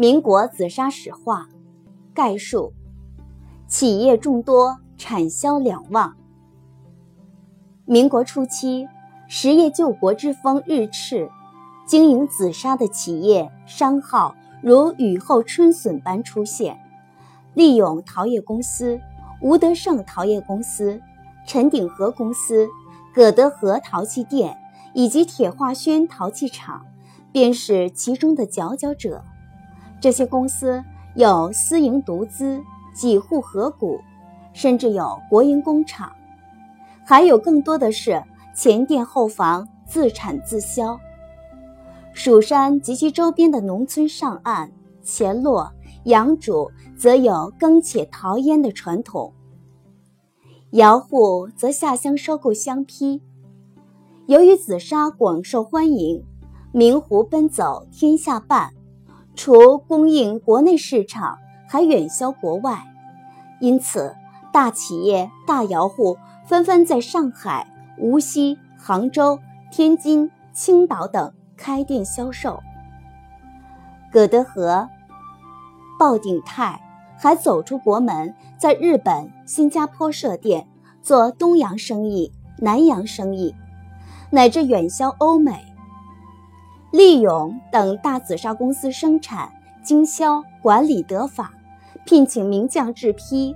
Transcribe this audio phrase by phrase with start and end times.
[0.00, 1.46] 民国紫砂史话
[2.14, 2.72] 概述：
[3.68, 6.16] 企业众多，产销两旺。
[7.84, 8.88] 民国初期，
[9.28, 11.28] 实业救国之风日炽，
[11.86, 16.80] 经营紫砂的企业商号如雨后春笋般出现。
[17.52, 18.98] 利永陶业公司、
[19.42, 20.98] 吴德胜陶业公司、
[21.46, 22.66] 陈鼎和公司、
[23.12, 24.56] 葛德和陶器店
[24.94, 26.86] 以及铁化轩陶器厂，
[27.30, 29.22] 便是其中的佼佼者。
[30.00, 30.82] 这些公司
[31.14, 32.62] 有私营独资、
[32.94, 34.00] 几户合股，
[34.52, 36.10] 甚至有国营工厂，
[37.04, 38.22] 还有更多的是
[38.54, 40.98] 前店后房，自产自销。
[42.12, 45.70] 蜀山及其周边的农村上岸、前落、
[46.04, 49.32] 阳渚，则有耕且陶烟的传统。
[50.70, 53.20] 窑户则下乡收购香坯。
[54.26, 56.24] 由于紫砂广受欢迎，
[56.72, 58.72] 明壶奔走天下半，
[59.34, 62.78] 除供应国内市场，还远销国外。
[63.60, 64.14] 因此，
[64.52, 67.66] 大企业、大窑户纷纷在上海、
[67.98, 69.38] 无锡、杭州、
[69.70, 72.60] 天津、青岛等开店销售。
[74.12, 74.88] 葛德和、
[75.98, 76.80] 鲍鼎泰
[77.18, 80.66] 还走出国门，在日本、新加坡设店，
[81.00, 83.54] 做东洋生意、南洋生意。
[84.30, 85.69] 乃至远销欧美。
[86.92, 89.52] 利永等大紫砂公司生产、
[89.82, 91.52] 经销、管理得法，
[92.04, 93.54] 聘请名匠制坯、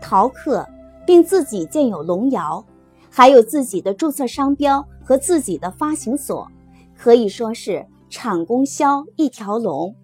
[0.00, 0.68] 陶刻，
[1.06, 2.64] 并自己建有龙窑，
[3.08, 6.48] 还有自己的注册商标和自己的发行所，
[6.96, 9.94] 可以说是厂供销一条龙。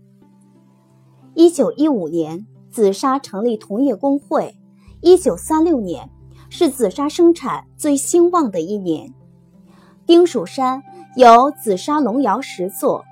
[1.34, 4.54] 一九一五年，紫砂成立同业工会。
[5.00, 6.10] 一九三六年
[6.50, 9.14] 是紫砂生产最兴旺的一年。
[10.04, 10.82] 丁蜀山
[11.18, 13.04] 有紫砂龙窑十座，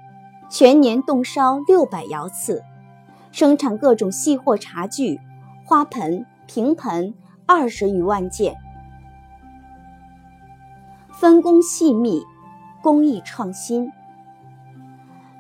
[0.49, 2.63] 全年动烧六百窑次，
[3.33, 5.21] 生产各种细货茶具、
[5.65, 7.13] 花盆、平盆
[7.47, 8.55] 二十余万件。
[11.11, 12.23] 分工细密，
[12.81, 13.91] 工艺创新。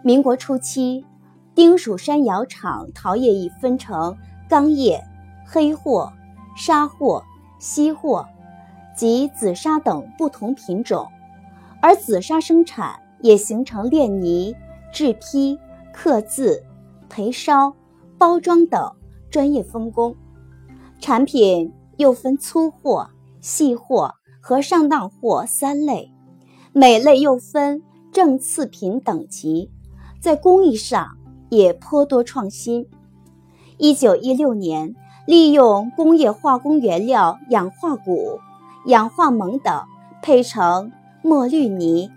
[0.02, 1.06] 民国初期，
[1.54, 4.16] 丁蜀山窑厂陶业已分成
[4.48, 5.00] 钢业、
[5.46, 6.12] 黑货、
[6.56, 7.22] 砂货、
[7.60, 8.26] 锡货
[8.96, 11.06] 及紫砂等不同品种。
[11.80, 14.54] 而紫砂生产也形成炼泥、
[14.92, 15.58] 制坯、
[15.92, 16.64] 刻字、
[17.08, 17.74] 焙烧、
[18.18, 18.92] 包装等
[19.30, 20.14] 专业分工，
[21.00, 23.08] 产品又分粗货、
[23.40, 26.12] 细货和上当货三类，
[26.72, 27.82] 每类又分
[28.12, 29.70] 正次品等级，
[30.20, 31.16] 在工艺上
[31.50, 32.86] 也颇多创新。
[33.78, 34.94] 一九一六年，
[35.26, 38.40] 利用工业化工原料氧化钴、
[38.86, 39.82] 氧化锰等
[40.22, 40.92] 配成。
[41.26, 42.08] 墨绿泥、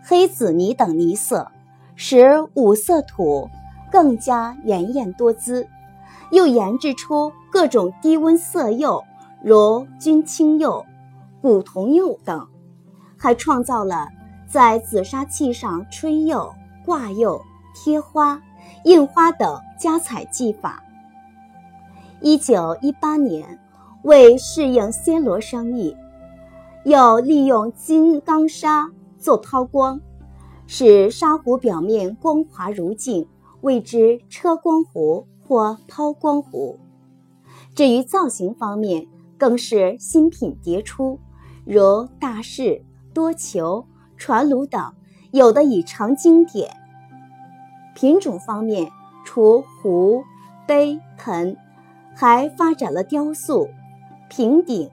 [0.00, 1.50] 黑紫泥等泥色，
[1.96, 3.50] 使五色土
[3.90, 5.66] 更加鲜艳多姿；
[6.30, 9.02] 又研制出各种低温色釉，
[9.42, 10.86] 如军青釉、
[11.42, 12.46] 古铜釉等，
[13.18, 14.06] 还创造了
[14.46, 16.54] 在紫砂器上吹釉、
[16.86, 17.42] 挂釉、
[17.74, 18.40] 贴花、
[18.84, 20.80] 印花等加彩技法。
[22.20, 23.58] 一九一八年，
[24.02, 25.96] 为适应暹罗生意。
[26.84, 29.98] 又利用金刚砂做抛光，
[30.66, 33.26] 使砂壶表面光滑如镜，
[33.62, 36.78] 谓之车光壶或抛光壶。
[37.74, 39.06] 至于造型方面，
[39.38, 41.18] 更是新品迭出，
[41.64, 42.84] 如大士、
[43.14, 43.86] 多球、
[44.18, 44.92] 传炉等，
[45.30, 46.70] 有的已成经典。
[47.94, 48.90] 品种方面，
[49.24, 50.22] 除壶、
[50.66, 51.56] 杯、盆，
[52.14, 53.70] 还发展了雕塑、
[54.28, 54.90] 平顶。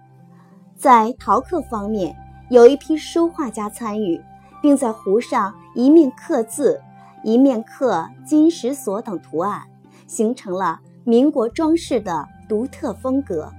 [0.81, 2.16] 在陶刻方面，
[2.50, 4.19] 有一批书画家参与，
[4.64, 6.81] 并在壶上一面刻字，
[7.24, 9.62] 一面刻金石锁等图案，
[10.08, 13.53] 形成了民国装饰的独特风格，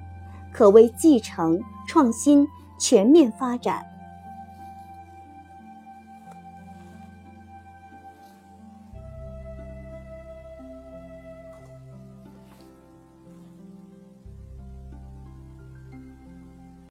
[0.53, 2.45] 可谓继承、创新、
[2.77, 3.87] 全面发展。